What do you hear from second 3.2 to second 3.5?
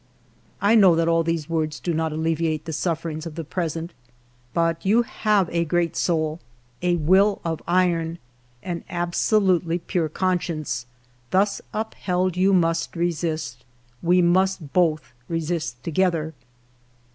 of the